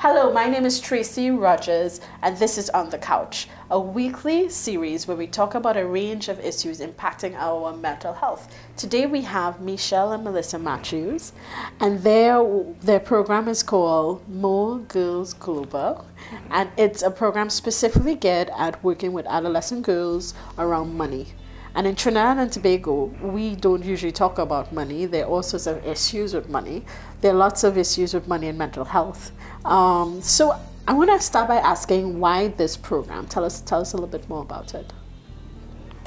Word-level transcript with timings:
Hello, 0.00 0.32
my 0.32 0.46
name 0.46 0.64
is 0.64 0.78
Tracy 0.78 1.32
Rogers, 1.32 2.00
and 2.22 2.36
this 2.36 2.56
is 2.56 2.70
On 2.70 2.88
the 2.88 2.98
Couch, 2.98 3.48
a 3.68 3.80
weekly 3.80 4.48
series 4.48 5.08
where 5.08 5.16
we 5.16 5.26
talk 5.26 5.56
about 5.56 5.76
a 5.76 5.84
range 5.84 6.28
of 6.28 6.38
issues 6.38 6.78
impacting 6.78 7.34
our 7.34 7.76
mental 7.76 8.12
health. 8.12 8.54
Today 8.76 9.06
we 9.06 9.22
have 9.22 9.60
Michelle 9.60 10.12
and 10.12 10.22
Melissa 10.22 10.56
Matthews, 10.56 11.32
and 11.80 12.00
their, 12.04 12.44
their 12.80 13.00
program 13.00 13.48
is 13.48 13.64
called 13.64 14.22
Moguls 14.28 15.34
Global, 15.34 16.06
and 16.52 16.70
it's 16.76 17.02
a 17.02 17.10
program 17.10 17.50
specifically 17.50 18.14
geared 18.14 18.50
at 18.56 18.80
working 18.84 19.12
with 19.12 19.26
adolescent 19.26 19.82
girls 19.82 20.32
around 20.58 20.96
money. 20.96 21.26
And 21.74 21.86
in 21.86 21.94
Trinidad 21.94 22.38
and 22.38 22.50
Tobago, 22.50 23.04
we 23.22 23.54
don't 23.54 23.84
usually 23.84 24.12
talk 24.12 24.38
about 24.38 24.72
money. 24.72 25.06
There 25.06 25.24
are 25.24 25.28
all 25.28 25.42
sorts 25.42 25.66
of 25.66 25.84
issues 25.86 26.34
with 26.34 26.48
money. 26.48 26.84
There 27.20 27.32
are 27.32 27.36
lots 27.36 27.64
of 27.64 27.78
issues 27.78 28.14
with 28.14 28.26
money 28.26 28.48
and 28.48 28.58
mental 28.58 28.84
health. 28.84 29.32
Um, 29.64 30.20
so 30.22 30.58
I 30.86 30.92
want 30.92 31.10
to 31.10 31.20
start 31.20 31.48
by 31.48 31.56
asking 31.56 32.18
why 32.18 32.48
this 32.48 32.76
program. 32.76 33.26
Tell 33.26 33.44
us, 33.44 33.60
tell 33.60 33.80
us 33.80 33.92
a 33.92 33.96
little 33.96 34.08
bit 34.08 34.28
more 34.28 34.42
about 34.42 34.74
it. 34.74 34.92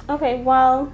Okay, 0.09 0.41
well, 0.41 0.91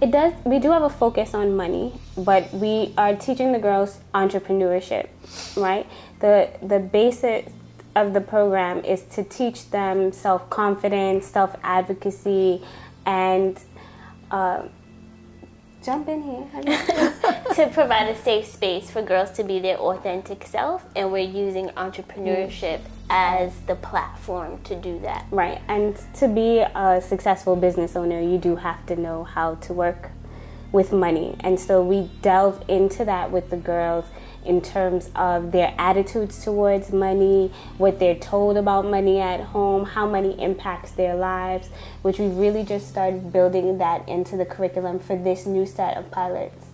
it 0.00 0.10
does. 0.10 0.32
We 0.44 0.58
do 0.58 0.70
have 0.70 0.82
a 0.82 0.90
focus 0.90 1.32
on 1.32 1.56
money, 1.56 1.92
but 2.16 2.52
we 2.52 2.92
are 2.98 3.14
teaching 3.14 3.52
the 3.52 3.58
girls 3.58 4.00
entrepreneurship, 4.12 5.08
right? 5.56 5.86
The 6.20 6.50
the 6.60 6.78
basis 6.80 7.50
of 7.94 8.12
the 8.12 8.20
program 8.20 8.84
is 8.84 9.02
to 9.14 9.22
teach 9.22 9.70
them 9.70 10.12
self 10.12 10.48
confidence, 10.50 11.26
self 11.26 11.54
advocacy, 11.62 12.62
and. 13.06 13.58
Uh, 14.30 14.62
jump 15.82 16.08
in 16.08 16.22
here. 16.22 16.46
to 17.54 17.68
provide 17.72 18.08
a 18.08 18.16
safe 18.22 18.46
space 18.46 18.90
for 18.90 19.02
girls 19.02 19.30
to 19.32 19.44
be 19.44 19.58
their 19.58 19.76
authentic 19.78 20.44
self, 20.44 20.84
and 20.96 21.12
we're 21.12 21.18
using 21.18 21.68
entrepreneurship 21.70 22.80
as 23.10 23.52
the 23.66 23.74
platform 23.74 24.62
to 24.62 24.74
do 24.74 24.98
that. 25.00 25.26
Right, 25.30 25.60
and 25.68 26.00
to 26.14 26.28
be 26.28 26.60
a 26.60 27.02
successful 27.02 27.56
business 27.56 27.96
owner, 27.96 28.20
you 28.20 28.38
do 28.38 28.56
have 28.56 28.84
to 28.86 28.96
know 28.96 29.24
how 29.24 29.56
to 29.56 29.72
work 29.72 30.10
with 30.70 30.92
money, 30.92 31.36
and 31.40 31.58
so 31.58 31.82
we 31.82 32.08
delve 32.22 32.62
into 32.68 33.04
that 33.04 33.30
with 33.30 33.50
the 33.50 33.56
girls 33.56 34.04
in 34.44 34.60
terms 34.60 35.10
of 35.14 35.52
their 35.52 35.74
attitudes 35.78 36.42
towards 36.44 36.92
money, 36.92 37.52
what 37.78 37.98
they're 37.98 38.14
told 38.16 38.56
about 38.56 38.84
money 38.86 39.20
at 39.20 39.40
home, 39.40 39.84
how 39.84 40.06
money 40.08 40.40
impacts 40.42 40.92
their 40.92 41.14
lives, 41.14 41.68
which 42.02 42.18
we 42.18 42.26
really 42.26 42.64
just 42.64 42.88
started 42.88 43.32
building 43.32 43.78
that 43.78 44.08
into 44.08 44.36
the 44.36 44.44
curriculum 44.44 44.98
for 44.98 45.16
this 45.16 45.46
new 45.46 45.66
set 45.66 45.96
of 45.96 46.10
pilots. 46.10 46.66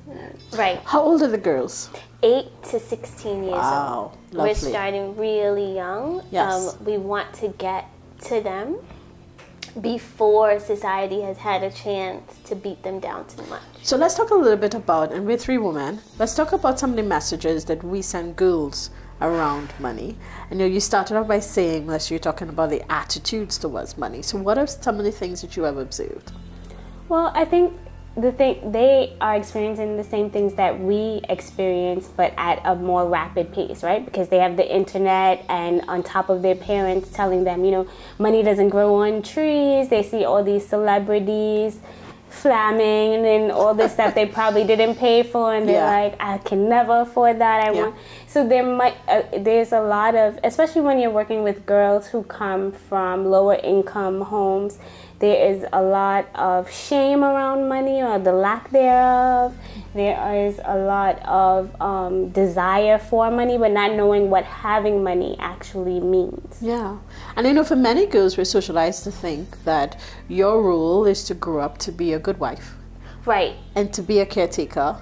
Right. 0.56 0.80
How 0.84 1.02
old 1.02 1.22
are 1.22 1.28
the 1.28 1.38
girls? 1.38 1.90
8 2.22 2.46
to 2.70 2.80
16 2.80 3.44
years 3.44 3.52
Wow, 3.52 4.12
old. 4.12 4.34
lovely. 4.34 4.50
We're 4.50 4.54
starting 4.54 5.16
really 5.16 5.74
young. 5.74 6.22
Yes. 6.30 6.74
Um, 6.74 6.84
we 6.84 6.96
want 6.96 7.32
to 7.34 7.48
get 7.48 7.88
to 8.22 8.40
them 8.40 8.78
before 9.80 10.58
society 10.58 11.20
has 11.22 11.38
had 11.38 11.62
a 11.62 11.70
chance 11.70 12.38
to 12.44 12.54
beat 12.54 12.82
them 12.82 13.00
down 13.00 13.26
too 13.26 13.42
much. 13.46 13.62
So 13.82 13.96
let's 13.96 14.14
talk 14.14 14.30
a 14.30 14.34
little 14.34 14.56
bit 14.56 14.74
about, 14.74 15.12
and 15.12 15.26
we're 15.26 15.36
three 15.36 15.58
women. 15.58 16.00
Let's 16.18 16.34
talk 16.34 16.52
about 16.52 16.78
some 16.78 16.90
of 16.90 16.96
the 16.96 17.02
messages 17.02 17.64
that 17.66 17.82
we 17.82 18.02
send 18.02 18.36
girls 18.36 18.90
around 19.20 19.72
money. 19.78 20.16
And 20.50 20.60
you, 20.60 20.66
know, 20.66 20.72
you 20.72 20.80
started 20.80 21.16
off 21.16 21.28
by 21.28 21.40
saying, 21.40 21.82
unless 21.82 22.10
you're 22.10 22.20
talking 22.20 22.48
about 22.48 22.70
the 22.70 22.82
attitudes 22.90 23.58
towards 23.58 23.98
money. 23.98 24.22
So 24.22 24.38
what 24.38 24.58
are 24.58 24.66
some 24.66 24.98
of 24.98 25.04
the 25.04 25.12
things 25.12 25.40
that 25.42 25.56
you 25.56 25.64
have 25.64 25.76
observed? 25.76 26.32
Well, 27.08 27.32
I 27.34 27.44
think 27.44 27.72
the 28.18 28.32
thing 28.32 28.72
they 28.72 29.12
are 29.20 29.36
experiencing 29.36 29.96
the 29.96 30.04
same 30.04 30.28
things 30.30 30.54
that 30.54 30.80
we 30.80 31.20
experience, 31.28 32.08
but 32.08 32.34
at 32.36 32.60
a 32.64 32.74
more 32.74 33.08
rapid 33.08 33.52
pace, 33.52 33.82
right? 33.82 34.04
Because 34.04 34.28
they 34.28 34.38
have 34.38 34.56
the 34.56 34.74
internet, 34.74 35.44
and 35.48 35.82
on 35.88 36.02
top 36.02 36.28
of 36.28 36.42
their 36.42 36.56
parents 36.56 37.10
telling 37.10 37.44
them, 37.44 37.64
you 37.64 37.70
know, 37.70 37.86
money 38.18 38.42
doesn't 38.42 38.70
grow 38.70 38.96
on 38.96 39.22
trees. 39.22 39.88
They 39.88 40.02
see 40.02 40.24
all 40.24 40.42
these 40.42 40.66
celebrities 40.66 41.78
flamming 42.30 43.24
and 43.24 43.50
all 43.50 43.74
this 43.74 43.94
stuff 43.94 44.14
they 44.14 44.26
probably 44.26 44.62
didn't 44.64 44.96
pay 44.96 45.22
for, 45.22 45.54
and 45.54 45.66
they're 45.68 45.76
Yeah. 45.76 45.90
like, 46.02 46.14
I 46.20 46.38
can 46.38 46.68
never 46.68 47.00
afford 47.00 47.38
that. 47.38 47.60
I 47.66 47.72
Yeah. 47.72 47.80
want. 47.82 47.94
So 48.26 48.46
there 48.46 48.62
might 48.62 48.94
uh, 49.08 49.22
there's 49.38 49.72
a 49.72 49.80
lot 49.80 50.14
of, 50.14 50.38
especially 50.44 50.82
when 50.82 50.98
you're 50.98 51.10
working 51.10 51.42
with 51.42 51.64
girls 51.66 52.08
who 52.08 52.22
come 52.24 52.72
from 52.72 53.24
lower 53.30 53.54
income 53.62 54.20
homes 54.22 54.78
there 55.20 55.50
is 55.52 55.64
a 55.72 55.82
lot 55.82 56.28
of 56.34 56.70
shame 56.70 57.24
around 57.24 57.68
money 57.68 58.02
or 58.02 58.18
the 58.18 58.32
lack 58.32 58.70
thereof. 58.70 59.54
There 59.94 60.46
is 60.46 60.60
a 60.64 60.76
lot 60.78 61.18
of 61.26 61.74
um, 61.80 62.28
desire 62.30 62.98
for 62.98 63.30
money, 63.30 63.58
but 63.58 63.72
not 63.72 63.94
knowing 63.94 64.30
what 64.30 64.44
having 64.44 65.02
money 65.02 65.34
actually 65.40 65.98
means. 65.98 66.58
Yeah. 66.60 66.98
And 67.34 67.46
you 67.46 67.52
know, 67.52 67.64
for 67.64 67.74
many 67.74 68.06
girls, 68.06 68.36
we're 68.36 68.44
socialized 68.44 69.02
to 69.04 69.10
think 69.10 69.64
that 69.64 70.00
your 70.28 70.62
role 70.62 71.04
is 71.06 71.24
to 71.24 71.34
grow 71.34 71.60
up 71.60 71.78
to 71.78 71.90
be 71.92 72.12
a 72.12 72.18
good 72.18 72.38
wife 72.38 72.74
Right. 73.26 73.56
and 73.74 73.92
to 73.94 74.02
be 74.02 74.20
a 74.20 74.26
caretaker. 74.26 74.96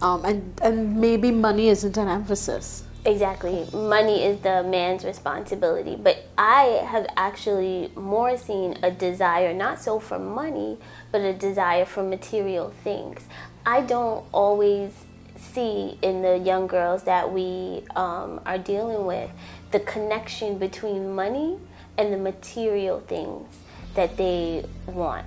Um, 0.00 0.24
and, 0.24 0.60
and 0.62 1.00
maybe 1.00 1.30
money 1.32 1.68
isn't 1.70 1.96
an 1.96 2.06
emphasis. 2.06 2.84
Exactly. 3.06 3.68
Money 3.72 4.24
is 4.24 4.40
the 4.40 4.64
man's 4.64 5.04
responsibility. 5.04 5.94
But 5.94 6.24
I 6.36 6.84
have 6.90 7.06
actually 7.16 7.92
more 7.94 8.36
seen 8.36 8.78
a 8.82 8.90
desire, 8.90 9.54
not 9.54 9.80
so 9.80 10.00
for 10.00 10.18
money, 10.18 10.78
but 11.12 11.20
a 11.20 11.32
desire 11.32 11.84
for 11.84 12.02
material 12.02 12.74
things. 12.82 13.22
I 13.64 13.82
don't 13.82 14.24
always 14.32 14.90
see 15.36 15.98
in 16.02 16.22
the 16.22 16.38
young 16.38 16.66
girls 16.66 17.04
that 17.04 17.32
we 17.32 17.84
um, 17.94 18.40
are 18.44 18.58
dealing 18.58 19.06
with 19.06 19.30
the 19.70 19.78
connection 19.80 20.58
between 20.58 21.14
money 21.14 21.58
and 21.96 22.12
the 22.12 22.16
material 22.16 23.00
things 23.06 23.48
that 23.94 24.16
they 24.16 24.64
want. 24.86 25.26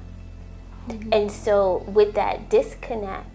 And 1.12 1.32
so, 1.32 1.84
with 1.88 2.16
that 2.16 2.50
disconnect, 2.50 3.30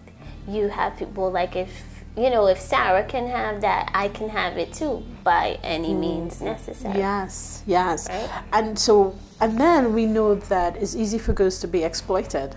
you 0.47 0.67
have 0.67 0.97
people 0.97 1.31
like 1.31 1.55
if 1.55 1.94
you 2.17 2.29
know, 2.29 2.47
if 2.47 2.59
Sarah 2.59 3.03
can 3.03 3.27
have 3.27 3.61
that, 3.61 3.91
I 3.93 4.07
can 4.07 4.29
have 4.29 4.57
it 4.57 4.73
too 4.73 5.03
by 5.23 5.59
any 5.63 5.89
mm. 5.89 5.99
means 5.99 6.41
necessary. 6.41 6.97
Yes, 6.97 7.63
yes. 7.65 8.07
Right. 8.07 8.29
And 8.53 8.77
so, 8.77 9.15
and 9.41 9.59
then 9.59 9.93
we 9.93 10.05
know 10.05 10.35
that 10.35 10.77
it's 10.77 10.95
easy 10.95 11.17
for 11.17 11.33
girls 11.33 11.59
to 11.59 11.67
be 11.67 11.83
exploited. 11.83 12.55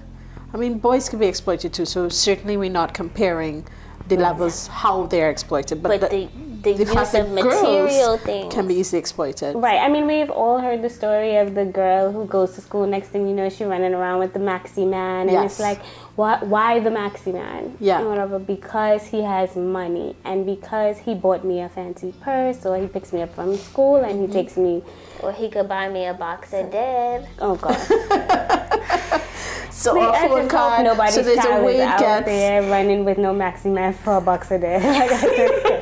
I 0.55 0.57
mean, 0.57 0.79
boys 0.79 1.09
can 1.09 1.19
be 1.19 1.27
exploited 1.27 1.73
too, 1.73 1.85
so 1.85 2.09
certainly 2.09 2.57
we're 2.57 2.71
not 2.71 2.95
comparing 2.95 3.67
the 4.09 4.17
levels 4.17 4.67
how 4.69 5.07
they're 5.07 5.31
exploited, 5.31 5.83
but, 5.83 6.01
But 6.01 6.11
the, 6.11 6.27
the, 6.27 6.29
the, 6.63 6.73
the 6.73 6.87
fact 6.87 6.99
use 6.99 7.13
that 7.13 7.27
of 7.27 7.31
material 7.33 7.87
girls 7.89 8.21
things. 8.23 8.53
can 8.55 8.67
be 8.67 8.75
easily 8.75 8.99
exploited. 8.99 9.55
Right. 9.57 9.79
I 9.79 9.89
mean, 9.89 10.07
we've 10.07 10.31
all 10.31 10.59
heard 10.59 10.83
the 10.83 10.91
story 10.91 11.37
of 11.37 11.55
the 11.55 11.65
girl 11.65 12.11
who 12.13 12.27
goes 12.27 12.55
to 12.57 12.61
school. 12.61 12.87
Next 12.87 13.09
thing 13.09 13.29
you 13.29 13.35
know, 13.35 13.49
she's 13.49 13.67
running 13.67 13.95
around 13.95 14.19
with 14.19 14.33
the 14.33 14.41
maxi 14.41 14.87
man, 14.89 15.29
and 15.29 15.33
Yes. 15.33 15.53
it's 15.53 15.61
like, 15.61 15.81
why? 16.17 16.39
Why 16.43 16.81
the 16.81 16.91
maxi 16.91 17.33
man? 17.33 17.77
Yeah. 17.81 18.01
And 18.01 18.09
whatever. 18.09 18.39
Because 18.41 19.07
he 19.07 19.23
has 19.23 19.55
money, 19.57 20.17
and 20.25 20.45
because 20.45 20.99
he 20.99 21.15
bought 21.15 21.45
me 21.45 21.61
a 21.61 21.69
fancy 21.69 22.13
purse, 22.21 22.67
or 22.67 22.77
he 22.77 22.87
picks 22.89 23.13
me 23.13 23.23
up 23.23 23.35
from 23.35 23.57
school, 23.57 23.97
and 23.97 24.15
Mm-hmm. 24.15 24.27
he 24.27 24.33
takes 24.33 24.57
me. 24.57 24.83
or 25.21 25.33
he 25.33 25.49
could 25.49 25.69
buy 25.69 25.89
me 25.89 26.07
a 26.07 26.15
box 26.15 26.53
of 26.53 26.71
Deb. 26.71 27.27
Oh 27.41 27.55
God. 27.57 27.77
So, 29.71 29.95
Wait, 29.95 30.03
our 30.03 30.13
I 30.17 30.27
just 30.29 30.51
card, 30.51 30.77
hope 30.79 30.85
nobody's 30.87 31.15
so 31.15 31.23
there's 31.23 31.39
a 31.39 31.43
child 31.43 31.65
way 31.65 31.77
is 31.77 31.81
out 31.83 32.01
gets. 32.01 32.27
there 32.27 32.63
running 32.69 33.05
with 33.05 33.17
no 33.17 33.33
maxi 33.33 33.67
man 33.73 33.93
for 33.95 34.17
a 34.17 34.21
box 34.21 34.51
a 34.51 34.59
day. 34.59 34.81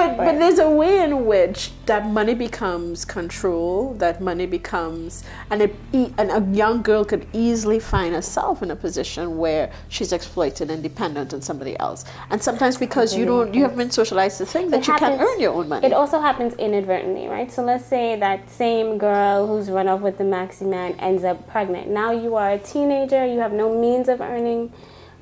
But 0.00 0.16
but 0.16 0.38
there's 0.38 0.58
a 0.58 0.70
way 0.70 1.02
in 1.02 1.26
which 1.26 1.72
that 1.84 2.06
money 2.06 2.34
becomes 2.34 3.04
control. 3.04 3.92
That 3.94 4.20
money 4.20 4.46
becomes, 4.46 5.24
and 5.50 5.60
it 5.60 5.74
and 5.92 6.30
a 6.30 6.40
young 6.56 6.80
girl 6.82 7.04
could 7.04 7.26
easily 7.34 7.78
find 7.78 8.14
herself 8.14 8.62
in 8.62 8.70
a 8.70 8.76
position 8.76 9.36
where 9.36 9.70
she's 9.88 10.12
exploited 10.12 10.70
and 10.70 10.82
dependent 10.82 11.34
on 11.34 11.42
somebody 11.42 11.78
else. 11.78 12.04
And 12.30 12.42
sometimes 12.42 12.78
because 12.78 13.14
you 13.14 13.24
don't, 13.26 13.52
you 13.54 13.62
have 13.62 13.76
been 13.76 13.90
socialized 13.90 14.38
to 14.38 14.46
think 14.46 14.70
that 14.70 14.80
It 14.80 14.86
you 14.88 14.92
happens- 14.94 15.20
earn 15.20 15.38
your 15.40 15.52
own 15.52 15.68
money. 15.68 15.86
It 15.86 15.92
also 15.92 16.18
happens 16.18 16.54
inadvertently, 16.54 17.26
right? 17.28 17.52
So 17.52 17.62
let's 17.62 17.84
say 17.84 18.16
that 18.20 18.48
same 18.50 18.96
girl 18.96 19.46
who's 19.46 19.70
run 19.70 19.86
off 19.88 20.00
with 20.00 20.16
the 20.16 20.24
maxi 20.24 20.66
man 20.76 20.92
ends 20.98 21.24
up 21.24 21.46
pregnant. 21.46 21.88
Now 21.88 22.10
you 22.12 22.36
are 22.36 22.52
a 22.52 22.58
teenager, 22.58 23.26
you 23.26 23.40
have 23.40 23.52
no 23.52 23.68
means 23.78 24.08
of 24.08 24.20
earning 24.22 24.72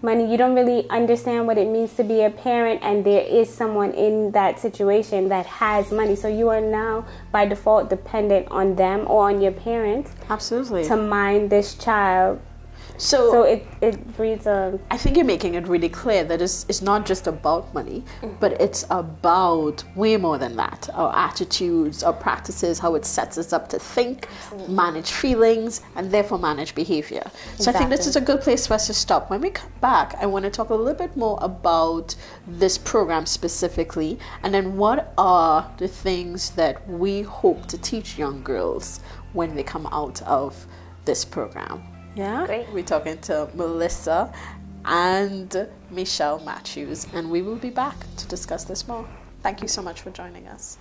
money, 0.03 0.31
you 0.31 0.37
don't 0.37 0.55
really 0.55 0.89
understand 0.91 1.47
what 1.47 1.59
it 1.59 1.69
means 1.69 1.95
to 1.95 2.05
be 2.05 2.23
a 2.23 2.31
parent, 2.31 2.81
and 2.83 3.05
there 3.05 3.23
is 3.23 3.53
someone 3.53 3.93
in 3.93 4.31
that 4.33 4.59
situation 4.59 5.29
that 5.29 5.47
has 5.47 5.91
money. 5.91 6.17
So 6.17 6.29
you 6.29 6.49
are 6.49 6.61
now 6.61 7.07
by 7.33 7.47
default 7.47 7.91
dependent 7.91 8.49
on 8.51 8.77
them 8.77 9.07
or 9.07 9.29
on 9.29 9.41
your 9.41 9.53
parents 9.53 10.13
Absolutely. 10.29 10.85
to 10.85 10.97
mind 10.97 11.51
this 11.51 11.75
child 11.75 12.41
So, 12.97 13.31
So 13.31 13.43
it, 13.43 13.67
it 13.81 14.17
breeds 14.17 14.47
a 14.47 14.69
um, 14.69 14.81
I 14.91 14.97
think 14.97 15.17
you're 15.17 15.25
making 15.25 15.55
it 15.55 15.69
really 15.69 15.89
clear 15.89 16.25
that 16.25 16.43
it's, 16.43 16.67
it's 16.69 16.83
not 16.83 17.07
just 17.07 17.27
about 17.27 17.73
money, 17.75 18.03
mm-hmm. 18.23 18.35
but 18.41 18.61
it's 18.61 18.85
about 18.91 19.85
way 19.95 20.17
more 20.17 20.39
than 20.39 20.57
that. 20.57 20.89
Our 20.95 21.15
attitudes, 21.15 22.03
our 22.03 22.13
practices, 22.13 22.79
how 22.79 22.95
it 22.95 23.05
sets 23.05 23.39
us 23.39 23.53
up 23.53 23.69
to 23.69 23.79
think, 23.79 24.29
manage 24.69 25.13
feelings, 25.13 25.83
and 25.97 26.11
therefore 26.11 26.39
manage 26.39 26.75
behavior. 26.75 27.25
So 27.57 27.71
I 27.71 27.75
think 27.75 27.91
this 27.91 28.07
is 28.07 28.17
a 28.17 28.21
good 28.21 28.41
place 28.41 28.67
for 28.67 28.75
us 28.75 28.87
to 28.87 28.95
stop. 28.95 29.31
When 29.31 29.41
we 29.41 29.51
come 29.51 29.73
back, 29.81 30.17
I 30.21 30.27
want 30.27 30.45
to 30.45 30.51
talk 30.51 30.71
a 30.71 30.75
little 30.75 30.95
bit 30.95 31.17
more 31.17 31.39
about 31.41 32.15
this 32.47 32.79
program 32.79 33.27
specifically, 33.27 34.19
and 34.43 34.53
then 34.53 34.77
what 34.77 35.13
are 35.19 35.71
the 35.79 35.89
things 35.89 36.51
that 36.51 36.89
we 36.89 37.23
hope 37.23 37.67
to 37.67 37.79
teach 37.79 38.19
young 38.19 38.43
girls 38.43 39.01
when 39.33 39.55
they 39.55 39.63
come 39.63 39.87
out 39.87 40.23
of 40.23 40.67
this 41.05 41.25
program. 41.25 41.83
Yeah? 42.15 42.47
Great. 42.47 42.69
We're 42.73 42.83
talking 42.83 43.19
to 43.23 43.49
Melissa 43.55 44.33
and 44.85 45.69
Michelle 45.91 46.41
Matthews, 46.41 47.07
and 47.13 47.31
we 47.31 47.43
will 47.43 47.57
be 47.57 47.71
back 47.71 47.97
to 48.17 48.27
discuss 48.27 48.65
this 48.65 48.89
more. 48.89 49.07
Thank 49.43 49.63
you 49.63 49.69
so 49.69 49.83
much 49.83 50.01
for 50.01 50.11
joining 50.11 50.49
us. 50.49 50.79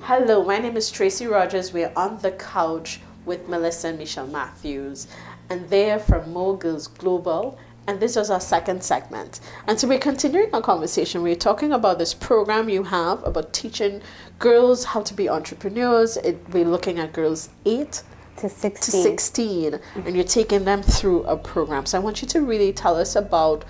Hello, 0.00 0.44
my 0.44 0.58
name 0.58 0.76
is 0.76 0.90
Tracy 0.90 1.26
Rogers. 1.26 1.72
We're 1.72 1.92
on 1.96 2.18
the 2.18 2.32
couch 2.32 3.00
with 3.24 3.48
Melissa 3.48 3.88
and 3.88 3.98
Michelle 3.98 4.26
Matthews, 4.26 5.06
and 5.54 5.70
they're 5.70 6.00
from 6.00 6.32
Moguls 6.32 6.88
Global. 6.88 7.56
And 7.86 8.00
this 8.00 8.16
was 8.16 8.28
our 8.28 8.40
second 8.40 8.82
segment. 8.82 9.38
And 9.68 9.78
so 9.78 9.86
we're 9.86 10.00
continuing 10.00 10.52
our 10.52 10.60
conversation. 10.60 11.22
We're 11.22 11.36
talking 11.36 11.70
about 11.72 11.98
this 11.98 12.12
program 12.12 12.68
you 12.68 12.82
have 12.82 13.22
about 13.22 13.52
teaching 13.52 14.02
girls 14.40 14.84
how 14.84 15.02
to 15.02 15.14
be 15.14 15.28
entrepreneurs. 15.28 16.16
It, 16.16 16.38
we're 16.50 16.64
looking 16.64 16.98
at 16.98 17.12
girls 17.12 17.50
8 17.66 18.02
to 18.38 18.42
to 18.42 18.48
16. 18.48 19.02
16 19.02 19.80
and 19.94 20.16
you're 20.16 20.24
taking 20.24 20.64
them 20.64 20.82
through 20.82 21.22
a 21.22 21.36
program 21.36 21.86
so 21.86 21.96
i 21.96 22.00
want 22.02 22.20
you 22.20 22.26
to 22.26 22.40
really 22.40 22.72
tell 22.72 22.96
us 22.96 23.14
about 23.14 23.62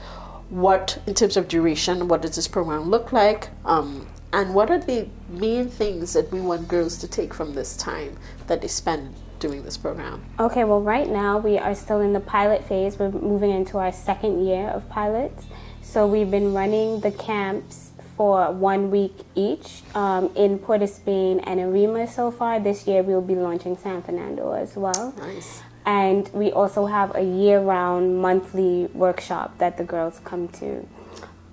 what 0.48 0.98
in 1.06 1.12
terms 1.12 1.36
of 1.36 1.48
duration 1.48 2.08
what 2.08 2.22
does 2.22 2.34
this 2.34 2.48
program 2.48 2.88
look 2.88 3.12
like 3.12 3.50
um, 3.66 4.06
and 4.32 4.54
what 4.54 4.70
are 4.70 4.78
the 4.78 5.06
main 5.28 5.68
things 5.68 6.14
that 6.14 6.32
we 6.32 6.40
want 6.40 6.66
girls 6.66 6.96
to 6.96 7.06
take 7.06 7.34
from 7.34 7.52
this 7.52 7.76
time 7.76 8.16
that 8.46 8.62
they 8.62 8.68
spend 8.68 9.14
doing 9.44 9.62
this 9.62 9.76
program 9.76 10.24
Okay, 10.40 10.64
well, 10.64 10.80
right 10.80 11.08
now 11.08 11.36
we 11.36 11.58
are 11.58 11.74
still 11.74 12.00
in 12.00 12.14
the 12.14 12.20
pilot 12.20 12.66
phase. 12.66 12.98
We're 12.98 13.10
moving 13.10 13.50
into 13.50 13.76
our 13.76 13.92
second 13.92 14.46
year 14.46 14.68
of 14.68 14.88
pilots. 14.88 15.44
So 15.82 16.06
we've 16.06 16.30
been 16.30 16.54
running 16.54 17.00
the 17.00 17.12
camps 17.12 17.92
for 18.16 18.50
one 18.50 18.90
week 18.90 19.14
each 19.34 19.82
um, 19.94 20.30
in 20.34 20.58
Port 20.58 20.80
of 20.82 20.88
Spain 20.88 21.40
and 21.40 21.60
Arima 21.60 22.06
so 22.06 22.30
far. 22.30 22.58
This 22.58 22.86
year 22.86 23.02
we'll 23.02 23.20
be 23.20 23.34
launching 23.34 23.76
San 23.76 24.02
Fernando 24.02 24.52
as 24.52 24.76
well. 24.76 25.14
nice 25.18 25.62
And 25.84 26.28
we 26.32 26.50
also 26.50 26.86
have 26.86 27.14
a 27.14 27.22
year 27.22 27.60
round 27.60 28.22
monthly 28.22 28.86
workshop 28.94 29.58
that 29.58 29.76
the 29.76 29.84
girls 29.84 30.20
come 30.24 30.48
to. 30.60 30.88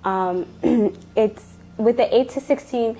Um, 0.04 0.46
it's 1.14 1.44
with 1.76 1.98
the 1.98 2.14
8 2.14 2.30
to 2.30 2.40
16, 2.40 2.96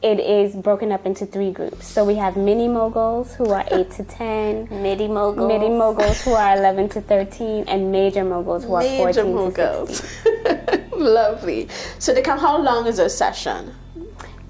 it 0.00 0.20
is 0.20 0.54
broken 0.54 0.92
up 0.92 1.06
into 1.06 1.26
three 1.26 1.50
groups. 1.50 1.86
So 1.86 2.04
we 2.04 2.14
have 2.14 2.36
mini 2.36 2.68
moguls 2.68 3.34
who 3.34 3.50
are 3.50 3.64
8 3.70 3.90
to 3.92 4.04
10, 4.04 4.68
Midi 4.82 5.08
moguls. 5.08 5.48
midi 5.48 5.68
moguls 5.68 6.22
who 6.22 6.32
are 6.34 6.56
11 6.56 6.88
to 6.90 7.00
13, 7.00 7.64
and 7.66 7.90
major 7.90 8.22
moguls 8.22 8.64
who 8.64 8.74
are 8.74 8.82
14 8.82 9.06
major 9.06 9.82
to 9.84 9.92
16. 9.92 10.90
lovely 10.98 11.68
so 12.00 12.12
they 12.12 12.22
come 12.22 12.38
how 12.38 12.58
long 12.60 12.86
is 12.86 12.98
a 12.98 13.08
session 13.08 13.72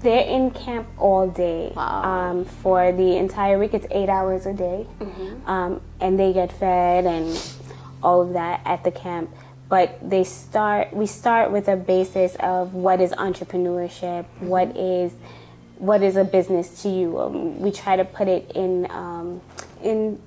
They're 0.01 0.25
in 0.25 0.51
camp 0.51 0.87
all 0.97 1.27
day. 1.27 1.73
Wow. 1.75 2.03
Um, 2.03 2.45
for 2.45 2.93
the 2.93 3.17
entire 3.17 3.59
week, 3.59 3.73
it's 3.73 3.85
eight 3.91 4.07
hours 4.07 4.45
a 4.45 4.53
day. 4.53 4.87
Um, 5.45 5.81
and 5.99 6.17
they 6.17 6.31
get 6.31 6.53
fed 6.53 7.05
and 7.05 7.37
all 8.01 8.21
of 8.21 8.31
that 8.33 8.61
at 8.63 8.85
the 8.85 8.91
camp. 8.91 9.29
But 9.67 9.99
they 10.01 10.23
start. 10.23 10.93
We 10.93 11.05
start 11.05 11.51
with 11.51 11.67
a 11.67 11.75
basis 11.75 12.35
of 12.39 12.73
what 12.73 13.01
is 13.01 13.11
entrepreneurship, 13.11 14.25
what 14.39 14.75
is 14.77 15.11
what 15.79 16.03
is 16.03 16.15
a 16.15 16.23
business 16.23 16.83
to 16.83 16.89
you. 16.89 17.19
Um, 17.19 17.59
we 17.59 17.71
try 17.71 17.95
to 17.95 18.05
put 18.05 18.27
it 18.27 18.51
in 18.55 18.89
um, 18.91 19.41
in 19.81 20.21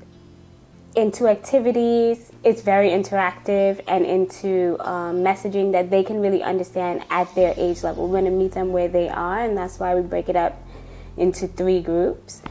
into 0.95 1.27
activities. 1.27 2.33
It's 2.45 2.61
very 2.61 2.91
interactive 2.91 3.83
and 3.87 4.05
into 4.05 4.77
um, 4.81 5.19
messaging 5.19 5.73
that 5.73 5.91
they 5.91 6.03
can 6.03 6.21
really 6.21 6.43
understand 6.43 7.05
at 7.11 7.35
their 7.35 7.55
age 7.57 7.83
level. 7.83 8.09
We're 8.09 8.21
going 8.21 8.31
to 8.31 8.37
meet 8.37 8.53
them 8.53 8.73
where 8.73 8.89
they 8.89 9.09
are, 9.09 9.41
and 9.41 9.57
that's 9.57 9.79
why 9.79 9.95
we 9.95 10.03
break 10.03 10.29
it 10.29 10.37
up 10.37 10.61
into 11.17 11.47
three 11.47 11.81
groups. 11.81 12.43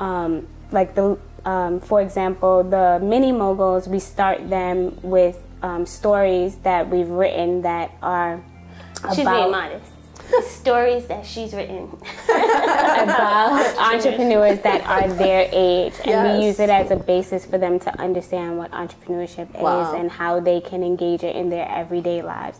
Um, 0.00 0.48
like 0.70 0.94
the, 0.94 1.18
um, 1.44 1.80
for 1.80 2.02
example, 2.02 2.62
the 2.62 2.98
mini 3.02 3.32
moguls, 3.32 3.88
we 3.88 4.00
start 4.00 4.50
them 4.50 4.98
with 5.02 5.38
um, 5.62 5.86
stories 5.86 6.56
that 6.56 6.88
we've 6.88 7.08
written 7.08 7.62
that 7.62 7.92
are 8.02 8.42
She's 9.10 9.20
about 9.20 9.40
being 9.40 9.50
modest. 9.50 9.92
Stories 10.60 11.06
that 11.06 11.24
she's 11.24 11.54
written. 11.54 11.88
about 12.88 13.76
entrepreneurs 13.94 14.60
that 14.60 14.84
are 14.86 15.08
their 15.14 15.48
age 15.52 15.94
and 16.00 16.06
Yes. 16.06 16.38
we 16.40 16.46
use 16.46 16.60
it 16.60 16.70
as 16.70 16.90
a 16.90 16.96
basis 16.96 17.44
for 17.44 17.58
them 17.58 17.78
to 17.80 18.00
understand 18.00 18.58
what 18.58 18.70
entrepreneurship 18.72 19.48
Wow. 19.60 19.80
is 19.94 20.00
and 20.00 20.10
how 20.10 20.40
they 20.40 20.60
can 20.60 20.82
engage 20.82 21.22
it 21.24 21.36
in 21.36 21.50
their 21.50 21.68
everyday 21.68 22.22
lives 22.22 22.58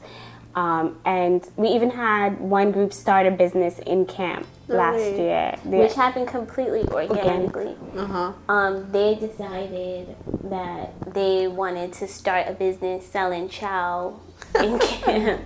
um, 0.55 0.99
and 1.05 1.47
we 1.57 1.69
even 1.69 1.91
had 1.91 2.41
one 2.41 2.73
group 2.73 2.93
start 2.93 3.27
a 3.27 3.31
business 3.31 3.79
in 3.81 4.07
camp 4.07 4.47
last 4.67 4.99
year 5.17 5.55
They- 5.65 5.79
which 5.79 5.95
happened 5.95 6.29
completely 6.29 6.85
organically. 6.91 7.77
uh-huh 7.97 8.33
Um, 8.49 8.91
they 8.93 9.15
decided 9.15 10.17
that 10.45 10.91
they 11.15 11.47
wanted 11.49 11.93
to 11.95 12.09
start 12.09 12.47
a 12.49 12.53
business 12.53 13.07
selling 13.07 13.49
chow 13.49 14.15
in 14.61 14.79
camp. 14.79 15.41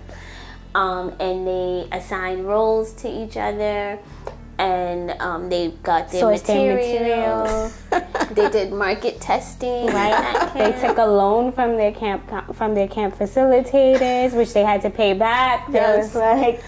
Um, 0.75 1.13
and 1.19 1.45
they 1.47 1.87
assigned 1.91 2.47
roles 2.47 2.93
to 2.93 3.07
each 3.07 3.37
other 3.37 3.99
and 4.63 5.11
um, 5.21 5.49
they 5.49 5.69
got 5.83 6.11
their 6.11 6.23
Sourced 6.23 6.45
their 6.45 6.75
materials. 6.75 7.77
they 8.31 8.49
did 8.49 8.71
market 8.73 9.19
testing 9.21 9.87
right 9.87 10.51
they 10.53 10.71
took 10.81 10.97
a 10.97 11.05
loan 11.05 11.51
from 11.51 11.75
their 11.77 11.91
camp 11.91 12.21
from 12.55 12.73
their 12.73 12.87
camp 12.87 13.15
facilitators 13.15 14.33
which 14.35 14.53
they 14.53 14.63
had 14.63 14.81
to 14.81 14.89
pay 14.89 15.13
back 15.13 15.67
Yes. 15.69 16.15
like 16.15 16.63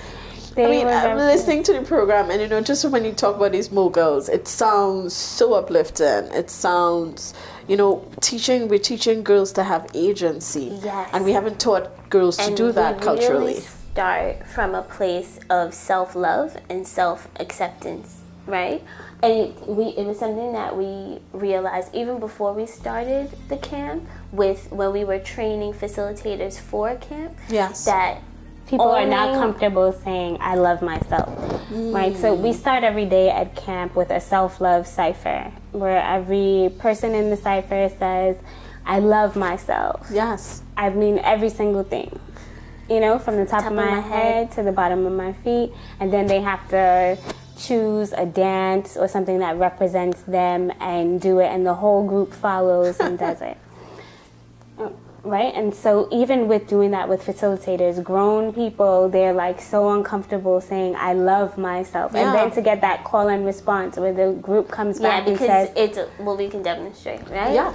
they 0.56 0.65
I 0.65 0.69
mean, 0.69 0.86
were 0.86 0.92
I'm 0.94 1.18
listening 1.18 1.63
to 1.63 1.74
the 1.74 1.81
program, 1.81 2.31
and 2.31 2.42
you 2.42 2.47
know, 2.47 2.62
just 2.62 2.86
when 2.86 3.03
you 3.03 3.12
talk 3.12 3.36
about 3.36 3.51
these 3.51 3.74
moguls, 3.74 4.30
it 4.30 4.47
sounds 4.47 5.13
so 5.13 5.53
uplifting. 5.53 6.31
It 6.31 6.50
sounds, 6.50 7.33
you 7.68 7.75
know, 7.75 8.07
teaching. 8.21 8.69
We're 8.69 8.80
teaching 8.80 9.21
girls 9.21 9.51
to 9.51 9.63
have 9.65 9.86
agency, 9.94 10.80
Yes. 10.81 11.09
and 11.12 11.25
we 11.25 11.33
haven't 11.33 11.59
taught 11.59 12.09
girls 12.09 12.38
to 12.38 12.44
And 12.44 12.56
do 12.56 12.71
that 12.71 13.01
culturally. 13.01 13.56
Really 13.56 13.68
start 13.95 14.45
from 14.45 14.75
a 14.75 14.81
place 14.81 15.40
of 15.49 15.73
self 15.73 16.16
love 16.16 16.57
and 16.69 16.85
self 16.85 17.30
acceptance, 17.40 18.23
right? 18.45 18.83
And 19.23 19.56
we 19.66 19.85
it 19.85 20.06
was 20.06 20.19
something 20.19 20.52
that 20.52 20.75
we 20.75 21.19
realized 21.31 21.95
even 21.95 22.19
before 22.19 22.52
we 22.52 22.66
started 22.66 23.31
the 23.47 23.56
camp 23.56 24.06
with 24.33 24.69
when 24.69 24.92
we 24.92 25.06
were 25.06 25.19
training 25.19 25.71
facilitators 25.71 26.59
for 26.59 26.94
camp 26.95 27.37
Yes. 27.47 27.85
that 27.85 28.21
people 28.68 28.87
are 28.87 29.06
not 29.06 29.35
comfortable 29.35 29.94
saying 29.94 30.37
i 30.42 30.56
love 30.56 30.81
myself 30.81 31.30
right 31.71 32.18
so 32.18 32.33
we 32.33 32.49
mm. 32.49 32.56
start 32.56 32.83
every 32.83 33.06
day 33.06 33.30
at 33.30 33.56
camp 33.56 33.95
with 33.95 34.09
a 34.09 34.19
self-love 34.19 34.87
cipher 34.87 35.52
where 35.71 36.02
every 36.02 36.73
person 36.80 37.14
in 37.14 37.30
the 37.30 37.37
cipher 37.37 37.87
says 37.99 38.35
i 38.83 38.97
love 38.97 39.35
myself 39.35 40.07
yes. 40.11 40.64
i 40.75 40.90
mean 40.90 41.19
every 41.19 41.49
single 41.49 41.83
thing 41.83 42.19
you 42.89 42.99
know 42.99 43.18
from 43.18 43.35
the 43.37 43.45
top, 43.45 43.63
Top 43.63 43.71
of, 43.71 43.77
of 43.77 43.85
my, 43.85 43.95
my 43.95 43.99
head, 43.99 44.51
to 44.54 44.63
the 44.63 44.71
bottom 44.71 45.06
of 45.06 45.13
my 45.13 45.33
feet 45.33 45.71
and 45.99 46.11
then 46.11 46.27
they 46.27 46.42
have 46.42 46.68
to 46.69 47.18
choose 47.57 48.11
a 48.13 48.25
dance 48.25 48.97
or 48.97 49.07
something 49.07 49.39
that 49.39 49.57
represents 49.57 50.21
them 50.23 50.71
and 50.80 51.21
do 51.21 51.39
it 51.39 51.47
and 51.47 51.65
the 51.65 51.73
whole 51.73 52.06
group 52.06 52.33
follows 52.33 52.99
and 52.99 53.18
does 53.19 53.42
it. 53.42 53.57
Right? 55.23 55.56
And 55.56 55.73
so 55.73 56.07
even 56.11 56.47
with 56.47 56.68
doing 56.68 56.92
that 56.92 57.09
with 57.09 57.23
facilitators 57.25 58.04
grown 58.04 58.54
people 58.54 59.09
they're 59.09 59.33
like 59.33 59.59
so 59.59 59.89
uncomfortable 59.92 60.61
saying 60.61 60.95
i 60.97 61.13
love 61.13 61.57
myself. 61.57 62.11
Yeah. 62.13 62.27
and 62.27 62.35
then 62.37 62.51
to 62.51 62.61
get 62.61 62.81
that 62.81 63.04
call 63.04 63.30
and 63.30 63.44
response 63.44 63.97
where 63.97 64.13
the 64.13 64.33
group 64.33 64.69
comes 64.69 64.99
yeah 64.99 65.07
back 65.21 65.27
and 65.27 65.33
because 65.35 65.47
says 65.47 65.71
it's 65.75 65.97
well 66.19 66.37
we 66.37 66.47
can 66.47 66.61
demonstrate 66.61 67.27
right? 67.31 67.56
Yeah. 67.56 67.73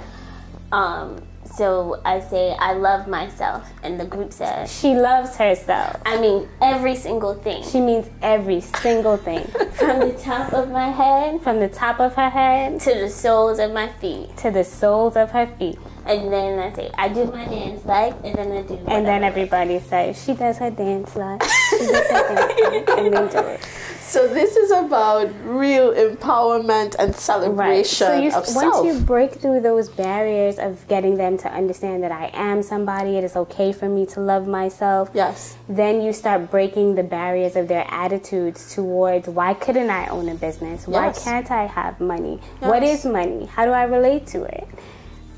um 0.71 1.21
so 1.57 2.01
I 2.05 2.19
say 2.19 2.55
I 2.59 2.73
love 2.73 3.07
myself 3.07 3.69
and 3.83 3.99
the 3.99 4.05
group 4.05 4.31
says 4.33 4.71
she 4.71 4.95
loves 4.95 5.35
herself. 5.35 6.01
I 6.05 6.19
mean 6.19 6.47
every 6.61 6.95
single 6.95 7.35
thing. 7.35 7.63
She 7.63 7.79
means 7.79 8.07
every 8.21 8.61
single 8.61 9.17
thing. 9.17 9.45
From 9.73 9.99
the 9.99 10.13
top 10.21 10.53
of 10.53 10.69
my 10.71 10.89
head 10.89 11.41
from 11.41 11.59
the 11.59 11.67
top 11.69 11.99
of 11.99 12.15
her 12.15 12.29
head 12.29 12.79
to 12.81 12.93
the 12.93 13.09
soles 13.09 13.59
of 13.59 13.71
my 13.73 13.87
feet. 13.87 14.35
to 14.37 14.51
the 14.51 14.63
soles 14.63 15.15
of 15.15 15.31
her 15.31 15.47
feet. 15.57 15.77
And 16.05 16.31
then 16.33 16.59
I 16.59 16.73
say 16.73 16.89
I 16.97 17.09
do 17.09 17.25
my 17.25 17.45
dance 17.45 17.85
like, 17.85 18.13
and 18.23 18.35
then 18.35 18.51
I 18.51 18.61
do. 18.63 18.75
And 18.87 19.05
then 19.05 19.23
everybody 19.23 19.79
says 19.79 20.21
she 20.23 20.33
does 20.33 20.57
her 20.57 20.71
dance 20.71 21.15
like 21.15 21.43
she 21.43 21.77
does 21.87 22.09
her 22.09 22.27
dance 22.33 22.87
like, 22.87 22.97
and 22.97 23.13
then 23.13 23.27
do 23.29 23.37
it. 23.49 23.59
So 24.11 24.27
this 24.27 24.57
is 24.57 24.71
about 24.71 25.29
real 25.45 25.93
empowerment 25.93 26.97
and 26.99 27.11
Right. 27.11 27.15
celebration 27.15 28.07
So 28.07 28.13
you, 28.13 28.27
of 28.27 28.33
once 28.53 28.75
self. 28.75 28.85
you 28.85 28.99
break 28.99 29.35
through 29.35 29.61
those 29.61 29.87
barriers 29.87 30.59
of 30.59 30.85
getting 30.89 31.15
them 31.15 31.37
to 31.37 31.47
understand 31.49 32.03
that 32.03 32.11
I 32.11 32.29
am 32.33 32.61
somebody, 32.61 33.17
it 33.17 33.23
is 33.23 33.37
okay 33.37 33.71
for 33.71 33.87
me 33.87 34.05
to 34.07 34.19
love 34.19 34.47
myself. 34.47 35.09
yes. 35.13 35.55
Then 35.69 36.01
you 36.01 36.11
start 36.11 36.51
breaking 36.51 36.95
the 36.95 37.03
barriers 37.03 37.55
of 37.55 37.69
their 37.69 37.85
attitudes 37.89 38.75
towards 38.75 39.29
why 39.29 39.53
couldn't 39.53 39.89
I 39.89 40.07
own 40.07 40.27
a 40.27 40.35
business? 40.35 40.89
Why 40.89 41.05
Yes. 41.05 41.23
can't 41.23 41.49
I 41.49 41.67
have 41.67 42.01
money? 42.01 42.41
What 42.59 42.83
Yes. 42.83 43.05
is 43.05 43.11
money? 43.11 43.45
How 43.55 43.63
do 43.63 43.71
I 43.71 43.83
relate 43.83 44.27
to 44.35 44.43
it? 44.43 44.67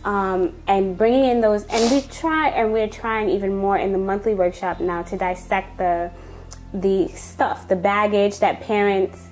Um, 0.04 0.54
and 0.68 0.98
bringing 0.98 1.26
in 1.26 1.42
those, 1.42 1.64
and 1.68 1.92
we 1.92 2.02
try, 2.02 2.50
and 2.50 2.74
we're 2.74 2.88
trying 2.90 3.30
even 3.30 3.56
more 3.56 3.78
in 3.78 3.92
the 3.92 4.00
monthly 4.00 4.34
workshop 4.34 4.80
now 4.80 5.04
to 5.04 5.16
dissect 5.16 5.78
the 5.78 6.10
the 6.74 7.08
stuff, 7.10 7.68
the 7.68 7.76
baggage 7.76 8.40
that 8.40 8.62
parents 8.62 9.28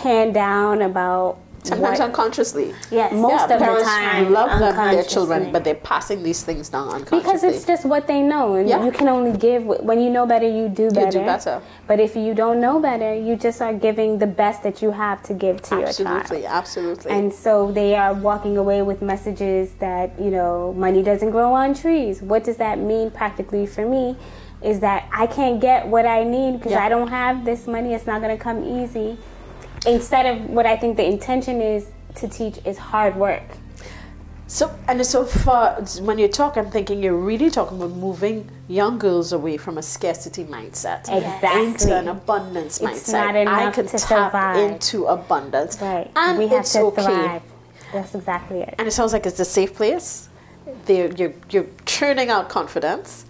hand 0.00 0.34
down 0.34 0.82
about 0.82 1.38
Sometimes 1.64 1.98
what- 1.98 2.06
unconsciously. 2.06 2.72
yes, 2.90 3.12
Most 3.12 3.30
yeah, 3.32 3.42
of 3.42 3.48
the 3.48 3.56
parents 3.58 3.82
time, 3.88 4.32
love 4.32 4.58
them, 4.60 4.94
their 4.94 5.02
children, 5.02 5.50
but 5.52 5.64
they're 5.64 5.74
passing 5.74 6.22
these 6.22 6.42
things 6.42 6.68
down 6.68 6.88
unconsciously. 6.88 7.18
because 7.18 7.42
it's 7.42 7.64
just 7.66 7.84
what 7.84 8.06
they 8.06 8.22
know, 8.22 8.54
and 8.54 8.68
Yeah. 8.68 8.84
you 8.84 8.92
can 8.92 9.08
only 9.08 9.36
give 9.36 9.66
when 9.66 10.00
you 10.00 10.08
know 10.08 10.24
better. 10.24 10.46
You 10.48 10.68
do 10.68 10.88
better. 10.90 11.18
You 11.18 11.24
do 11.24 11.26
better. 11.26 11.60
But 11.88 11.98
if 12.00 12.14
you 12.14 12.32
don't 12.32 12.60
know 12.60 12.78
better, 12.78 13.12
you 13.12 13.34
just 13.34 13.60
are 13.60 13.74
giving 13.74 14.18
the 14.18 14.26
best 14.26 14.62
that 14.62 14.80
you 14.82 14.92
have 14.92 15.22
to 15.24 15.34
give 15.34 15.60
to 15.62 15.74
your 15.80 15.88
child. 15.92 16.08
absolutely, 16.20 16.46
absolutely. 16.46 17.10
And 17.10 17.34
so 17.34 17.72
they 17.72 17.96
are 17.96 18.14
walking 18.14 18.56
away 18.56 18.80
with 18.82 19.02
messages 19.02 19.72
that 19.80 20.12
you 20.18 20.30
know 20.30 20.72
money 20.76 21.02
doesn't 21.02 21.30
grow 21.32 21.52
on 21.54 21.74
trees. 21.74 22.22
What 22.22 22.44
does 22.44 22.56
that 22.58 22.78
mean 22.78 23.10
practically 23.10 23.66
for 23.66 23.84
me? 23.84 24.16
Is 24.62 24.80
that 24.80 25.04
I 25.22 25.26
can't 25.26 25.60
get 25.60 25.86
what 25.94 26.06
I 26.06 26.20
need 26.36 26.52
because 26.58 26.72
Yeah. 26.72 26.86
I 26.86 26.88
don't 26.88 27.08
have 27.08 27.44
this 27.44 27.66
money. 27.66 27.92
It's 27.96 28.06
not 28.06 28.18
going 28.22 28.36
to 28.38 28.42
come 28.42 28.58
easy. 28.64 29.18
Instead 29.86 30.24
of 30.32 30.36
what 30.56 30.66
I 30.66 30.76
think 30.76 30.96
the 30.96 31.04
intention 31.04 31.60
is 31.60 31.86
to 32.20 32.28
teach 32.28 32.56
is 32.64 32.78
hard 32.78 33.16
work. 33.16 33.42
So 34.46 34.70
and 34.88 35.04
so 35.04 35.24
far, 35.26 35.74
when 36.08 36.18
you 36.18 36.28
talk, 36.28 36.56
I'm 36.56 36.70
thinking 36.70 37.02
you're 37.02 37.22
really 37.32 37.50
talking 37.50 37.76
about 37.76 37.94
moving 37.96 38.48
young 38.68 38.98
girls 38.98 39.32
away 39.32 39.56
from 39.58 39.76
a 39.76 39.82
scarcity 39.82 40.44
mindset 40.44 41.00
Exactly. 41.00 41.64
into 41.66 41.88
an 41.96 42.08
abundance 42.08 42.80
It's 42.80 43.10
mindset. 43.10 43.44
not 43.44 43.60
I 43.60 43.70
can 43.70 43.86
to 43.86 43.98
tap 43.98 44.30
survive. 44.30 44.56
into 44.56 45.04
abundance, 45.06 45.72
Right. 45.82 46.10
and 46.16 46.38
we 46.38 46.46
have 46.48 46.60
it's 46.60 46.72
to 46.72 46.80
okay. 46.90 47.02
thrive. 47.04 47.42
That's 47.92 48.14
exactly 48.14 48.60
it. 48.60 48.74
And 48.78 48.88
it 48.88 48.92
sounds 48.92 49.12
like 49.12 49.26
it's 49.26 49.40
a 49.40 49.44
safe 49.44 49.74
place. 49.74 50.28
They're, 50.86 51.10
you're 51.18 51.34
you're 51.50 51.66
churning 51.84 52.30
out 52.30 52.48
confidence, 52.48 53.26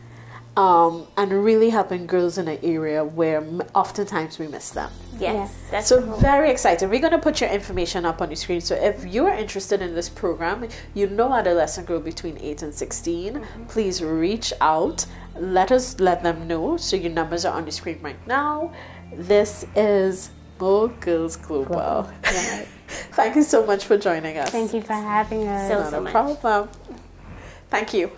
um, 0.59 1.07
and 1.17 1.29
really 1.45 1.71
helping 1.71 2.05
girls 2.07 2.37
in 2.37 2.49
an 2.49 2.59
area 2.63 3.05
where 3.05 3.45
oftentimes 3.75 4.39
we 4.41 4.47
miss 4.49 4.71
them. 4.71 4.91
yes, 5.19 5.21
Yes. 5.35 5.55
that's 5.71 5.87
So 5.89 6.01
the 6.01 6.07
whole- 6.07 6.19
very 6.21 6.51
excited. 6.51 6.91
We're 6.91 7.01
going 7.09 7.13
to 7.13 7.19
put 7.29 7.41
your 7.41 7.51
information 7.51 8.05
up 8.05 8.21
on 8.23 8.29
your 8.31 8.37
screen. 8.45 8.61
So 8.61 8.75
if 8.75 8.97
you 9.15 9.27
are 9.27 9.35
interested 9.35 9.81
in 9.83 9.95
this 9.95 10.09
program, 10.09 10.69
you 10.95 11.07
know 11.09 11.33
adolescent 11.33 11.87
girl 11.87 12.01
between 12.01 12.37
8 12.41 12.63
and 12.63 12.75
16, 12.75 13.41
please 13.69 14.03
reach 14.03 14.53
out. 14.61 15.07
Let 15.37 15.71
us 15.71 16.01
let 16.01 16.23
them 16.25 16.49
know. 16.49 16.77
So 16.77 16.97
your 16.97 17.13
numbers 17.13 17.45
are 17.45 17.55
on 17.57 17.65
the 17.65 17.73
screen 17.73 17.99
right 18.03 18.23
now. 18.27 18.73
This 19.33 19.65
is 19.77 20.31
Moguls 20.59 21.37
Global. 21.37 22.11
Right. 22.25 22.67
Thank 23.19 23.37
you 23.37 23.45
so 23.45 23.65
much 23.65 23.85
for 23.85 23.97
joining 23.97 24.39
us. 24.39 24.51
Thank 24.51 24.75
you 24.75 24.83
for 24.83 24.95
having 24.95 25.47
us. 25.47 25.69
So- 25.71 25.79
Not 25.83 25.91
so 25.91 25.99
a 25.99 26.01
much. 26.01 26.13
problem. 26.13 26.69
Thank 27.71 27.95
you. 27.95 28.11